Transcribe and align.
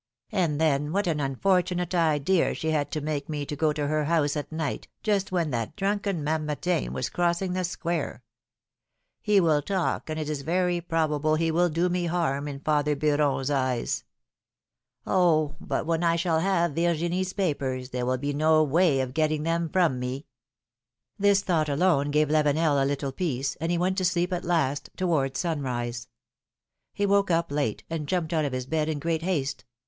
'^And 0.33 0.57
then 0.57 0.91
what 0.93 1.05
an 1.05 1.19
unfortunate 1.19 1.93
idea 1.93 2.55
she 2.55 2.71
had 2.71 2.89
to 2.89 3.01
make 3.01 3.29
me 3.29 3.45
go 3.45 3.71
to 3.71 3.85
her 3.85 4.05
house 4.05 4.35
at 4.35 4.51
night, 4.51 4.87
just 5.03 5.31
when 5.31 5.51
that 5.51 5.75
drunken 5.75 6.23
Mamertin 6.23 6.91
was 6.91 7.07
crossing 7.11 7.53
the 7.53 7.63
square! 7.63 8.23
He 9.21 9.39
will 9.39 9.61
talk, 9.61 10.09
and 10.09 10.19
it 10.19 10.27
is 10.27 10.41
very 10.41 10.81
probable 10.81 11.35
it 11.35 11.51
will 11.51 11.69
do 11.69 11.87
me 11.87 12.07
harm 12.07 12.47
in 12.47 12.61
father 12.61 12.95
Beuron's 12.95 13.51
eyes! 13.51 14.03
Oh! 15.05 15.55
but 15.61 15.85
when 15.85 16.03
I 16.03 16.15
shall 16.15 16.39
have 16.39 16.73
Virginie's 16.73 17.33
papers, 17.33 17.91
there 17.91 18.07
will 18.07 18.17
be 18.17 18.33
no 18.33 18.63
way 18.63 19.01
of 19.01 19.13
getting 19.13 19.43
them 19.43 19.69
from 19.69 19.99
me!" 19.99 20.25
This 21.19 21.43
thought 21.43 21.69
alone 21.69 22.09
gave 22.09 22.27
Lavenel 22.29 22.81
a 22.83 22.85
little 22.85 23.11
peace, 23.11 23.55
and 23.57 23.71
he 23.71 23.77
went 23.77 23.99
to 23.99 24.05
sleep 24.05 24.33
at 24.33 24.45
last, 24.45 24.89
towards 24.97 25.39
sunrise. 25.39 26.07
He 26.91 27.05
woke 27.05 27.29
up 27.29 27.51
late, 27.51 27.83
and 27.87 28.07
jumped 28.07 28.33
out 28.33 28.45
of 28.45 28.53
his 28.53 28.65
bed 28.65 28.89
in 28.89 28.97
great 28.97 29.21
haste. 29.21 29.63